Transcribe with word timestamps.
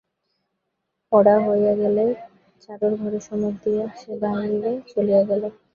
পড়া 1.11 1.35
হইয়া 1.45 1.73
গেলে 1.81 2.05
চারুর 2.63 2.93
ঘরের 3.01 3.23
সম্মুখ 3.27 3.53
দিয়া 3.63 3.85
সে 3.99 4.11
বাহিরে 4.23 4.71
চলিয়া 4.91 5.21
গেল। 5.29 5.43